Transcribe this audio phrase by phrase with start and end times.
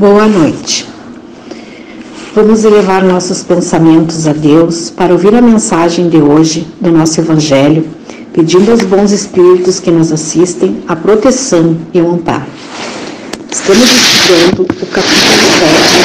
[0.00, 0.88] Boa noite.
[2.34, 7.86] Vamos elevar nossos pensamentos a Deus para ouvir a mensagem de hoje do nosso Evangelho,
[8.32, 12.46] pedindo aos bons espíritos que nos assistem a proteção e o amparo.
[13.52, 15.36] Estamos estudando o capítulo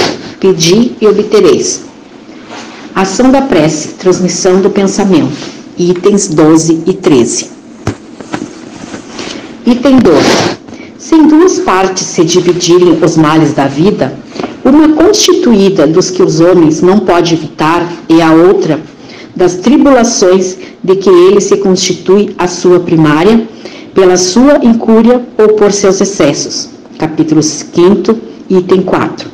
[0.10, 1.84] 7, Pedi e obtereis.
[2.94, 5.38] Ação da prece, transmissão do pensamento,
[5.78, 7.50] itens 12 e 13.
[9.66, 10.65] Item 12.
[11.08, 14.12] Se em duas partes se dividirem os males da vida,
[14.64, 18.80] uma constituída dos que os homens não pode evitar e a outra
[19.36, 23.48] das tribulações de que ele se constitui a sua primária,
[23.94, 26.70] pela sua incúria ou por seus excessos.
[26.98, 28.18] Capítulo 5,
[28.50, 29.30] item 4.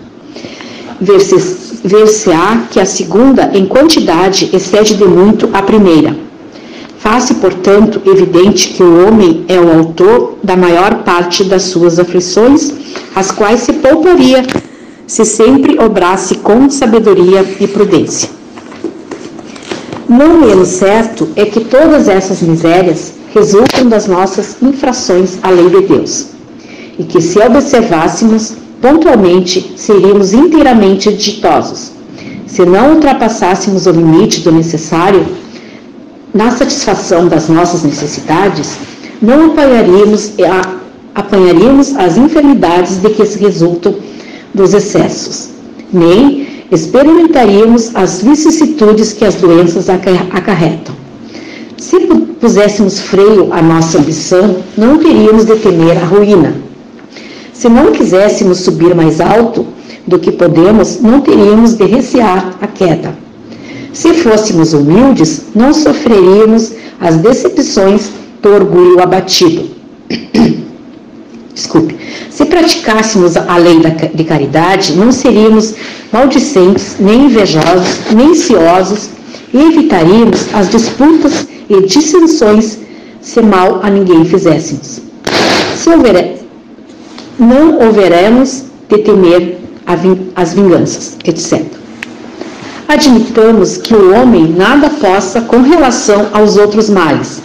[1.86, 6.31] Ver-se-á que a segunda, em quantidade, excede de muito a primeira
[7.02, 12.72] Faz-se, portanto, evidente que o homem é o autor da maior parte das suas aflições,
[13.16, 14.46] as quais se pouparia
[15.08, 18.30] se sempre obrasse com sabedoria e prudência.
[20.08, 25.82] Não menos certo é que todas essas misérias resultam das nossas infrações à lei de
[25.82, 26.28] Deus,
[27.00, 31.92] e que se observássemos pontualmente seríamos inteiramente ditosos.
[32.46, 35.26] Se não ultrapassássemos o limite do necessário,
[36.34, 38.78] na satisfação das nossas necessidades,
[39.22, 40.34] não apanharíamos,
[41.14, 43.96] apanharíamos as enfermidades de que resultam
[44.54, 45.50] dos excessos,
[45.92, 50.96] nem experimentaríamos as vicissitudes que as doenças acarretam.
[51.78, 52.00] Se
[52.40, 56.56] puséssemos freio à nossa ambição, não teríamos de temer a ruína.
[57.54, 59.68] Se não quiséssemos subir mais alto
[60.08, 63.14] do que podemos, não teríamos de recear a queda.
[63.94, 68.10] Se fôssemos humildes, não sofreríamos as decepções
[68.42, 69.70] do orgulho abatido.
[71.54, 71.98] Desculpe.
[72.30, 73.80] Se praticássemos a lei
[74.14, 75.76] de caridade, não seríamos
[76.12, 79.10] maldicentes, nem invejosos, nem ciosos,
[79.54, 82.80] e evitaríamos as disputas e dissensões
[83.20, 85.02] se mal a ninguém fizéssemos.
[85.76, 85.90] Se
[87.38, 89.58] não houveremos de temer
[90.36, 91.81] as vinganças, etc
[92.92, 97.42] admitamos que o homem nada possa com relação aos outros males,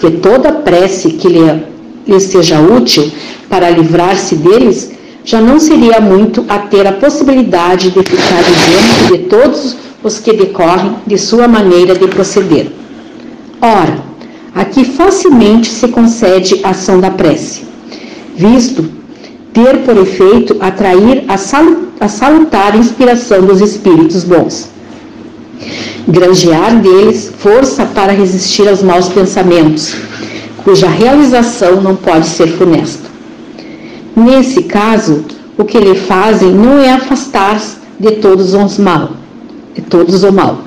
[0.00, 1.62] que toda prece que lhe,
[2.06, 3.10] lhe seja útil
[3.50, 4.90] para livrar-se deles
[5.24, 10.32] já não seria muito a ter a possibilidade de ficar isento de todos os que
[10.32, 12.72] decorrem de sua maneira de proceder.
[13.60, 14.02] Ora,
[14.54, 17.64] aqui facilmente se concede a ação da prece,
[18.34, 19.01] visto
[19.52, 21.36] ter por efeito atrair a,
[22.08, 24.68] salutar inspiração dos espíritos bons.
[26.08, 29.94] Granjear deles força para resistir aos maus pensamentos,
[30.64, 33.10] cuja realização não pode ser funesta.
[34.16, 35.24] Nesse caso,
[35.56, 39.12] o que lhe fazem não é afastar-se de todos os mal,
[39.74, 40.58] de todos o mal,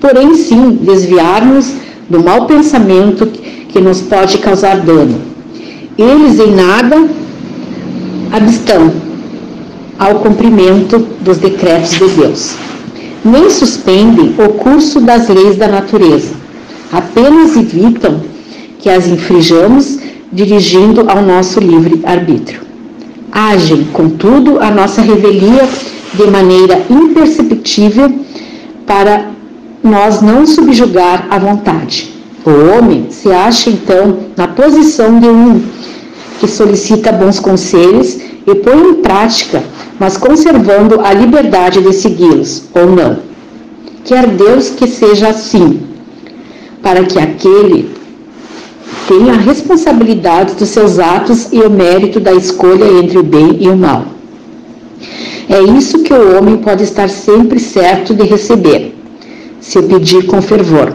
[0.00, 1.72] porém sim desviar-nos
[2.08, 3.26] do mau pensamento
[3.68, 5.20] que nos pode causar dano.
[5.96, 7.19] Eles em nada
[8.32, 8.92] abstão
[9.98, 12.56] ao cumprimento dos decretos de Deus.
[13.24, 16.32] Nem suspendem o curso das leis da natureza,
[16.90, 18.20] apenas evitam
[18.78, 19.98] que as infringamos
[20.32, 22.60] dirigindo ao nosso livre arbítrio.
[23.30, 25.68] Agem, contudo, a nossa revelia
[26.14, 28.10] de maneira imperceptível
[28.86, 29.26] para
[29.82, 32.10] nós não subjugar a vontade.
[32.44, 35.60] O homem se acha então na posição de um
[36.40, 39.62] que solicita bons conselhos e põe em prática,
[39.98, 43.18] mas conservando a liberdade de segui-los, ou não.
[44.04, 45.82] Quer Deus que seja assim,
[46.82, 47.90] para que aquele
[49.06, 53.68] tenha a responsabilidade dos seus atos e o mérito da escolha entre o bem e
[53.68, 54.06] o mal.
[55.46, 58.94] É isso que o homem pode estar sempre certo de receber,
[59.60, 60.94] se pedir com fervor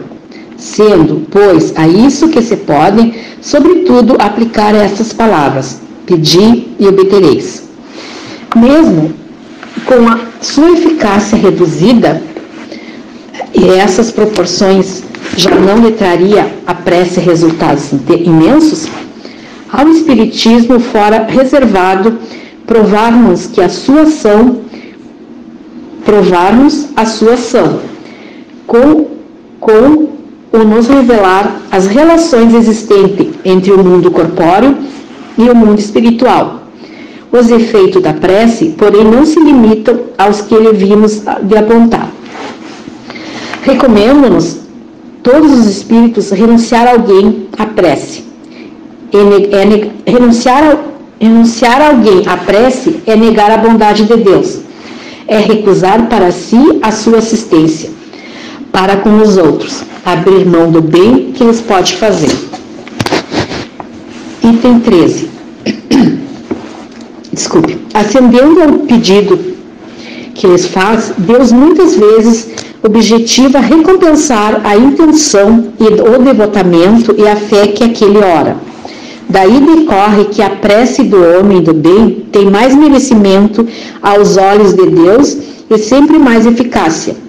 [0.57, 7.63] sendo, pois, a isso que se podem, sobretudo, aplicar estas palavras: pedi e obtereis.
[8.55, 9.13] Mesmo
[9.85, 12.21] com a sua eficácia reduzida,
[13.53, 15.03] e essas proporções
[15.37, 18.87] já não lhe traria a prece resultados imensos,
[19.71, 22.17] ao Espiritismo fora reservado
[22.65, 24.61] provar-nos que a sua ação,
[26.03, 27.81] provar-nos a sua ação,
[28.65, 29.07] com,
[29.59, 30.14] com
[30.55, 34.77] ou nos revelar as relações existentes entre o mundo corpóreo
[35.37, 36.61] e o mundo espiritual.
[37.31, 42.09] Os efeitos da prece, porém, não se limitam aos que vimos de apontar.
[43.63, 44.59] Recomendo-nos
[45.21, 48.23] todos os espíritos renunciar a alguém à prece.
[49.11, 50.77] É, é, renunciar
[51.19, 54.59] Renunciar a alguém à prece é negar a bondade de Deus,
[55.27, 57.89] é recusar para si a sua assistência,
[58.75, 62.29] para com os outros, abrir mão do bem que eles pode fazer.
[64.43, 65.29] Item 13.
[67.31, 67.77] Desculpe.
[67.93, 69.39] Atendendo ao pedido
[70.33, 72.49] que lhes faz, Deus muitas vezes
[72.83, 78.57] objetiva recompensar a intenção e o devotamento e a fé que aquele ora.
[79.29, 83.65] Daí decorre que a prece do homem do bem tem mais merecimento
[84.01, 85.37] aos olhos de Deus
[85.69, 87.24] e sempre mais eficácia.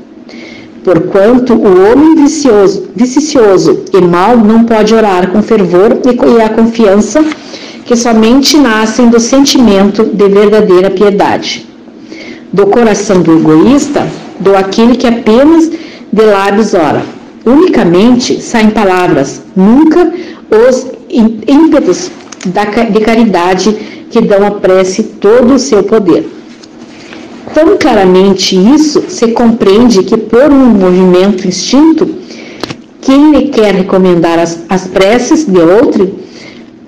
[0.87, 7.25] Porquanto o homem vicioso, vicioso e mau não pode orar com fervor e a confiança
[7.85, 11.67] que somente nascem do sentimento de verdadeira piedade.
[12.53, 14.07] Do coração do egoísta,
[14.39, 15.69] do aquele que apenas
[16.13, 17.03] de lábios ora.
[17.45, 20.15] Unicamente saem palavras, nunca
[20.69, 22.13] os ímpetos
[22.93, 23.73] de caridade
[24.09, 26.36] que dão à prece todo o seu poder.
[27.57, 32.07] Tão claramente isso se compreende que, por um movimento instinto,
[33.01, 36.19] quem lhe quer recomendar as, as preces de outro,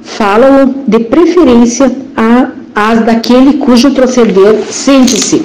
[0.03, 1.91] fala-o de preferência
[2.75, 5.43] às daquele cujo proceder sente-se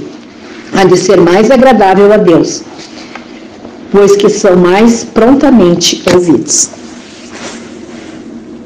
[0.75, 2.61] a de ser mais agradável a Deus,
[3.93, 6.69] pois que são mais prontamente ouvidos.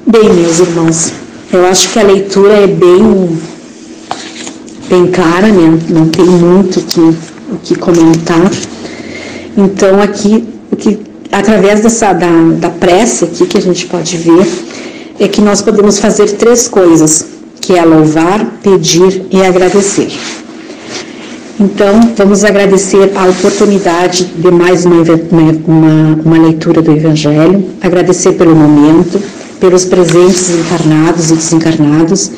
[0.07, 1.13] Bem, meus irmãos,
[1.53, 3.37] eu acho que a leitura é bem,
[4.89, 5.79] bem clara, né?
[5.89, 8.51] não tem muito que, o que comentar.
[9.57, 10.99] Então, aqui, o que,
[11.31, 12.29] através dessa, da,
[12.59, 14.47] da prece aqui que a gente pode ver,
[15.19, 17.25] é que nós podemos fazer três coisas,
[17.59, 20.09] que é louvar, pedir e agradecer.
[21.59, 25.01] Então, vamos agradecer a oportunidade de mais uma,
[25.67, 29.19] uma, uma leitura do Evangelho, agradecer pelo momento,
[29.59, 32.31] pelos presentes encarnados e desencarnados,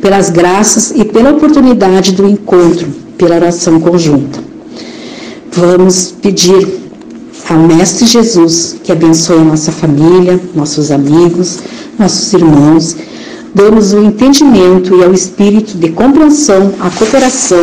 [0.00, 4.40] pelas graças e pela oportunidade do encontro, pela oração conjunta.
[5.52, 6.82] Vamos pedir
[7.48, 11.58] ao Mestre Jesus que abençoe nossa família, nossos amigos,
[11.98, 12.96] nossos irmãos,
[13.54, 17.62] damos o entendimento e ao espírito de compreensão, a cooperação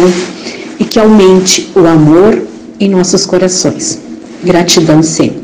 [0.80, 2.40] e que aumente o amor
[2.80, 4.00] em nossos corações.
[4.44, 5.39] Gratidão sempre.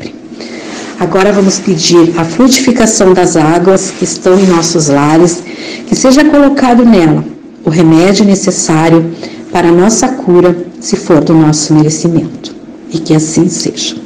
[0.98, 5.42] Agora vamos pedir a frutificação das águas que estão em nossos lares,
[5.86, 7.22] que seja colocado nela
[7.64, 9.12] o remédio necessário
[9.52, 12.54] para a nossa cura, se for do nosso merecimento.
[12.90, 14.05] E que assim seja.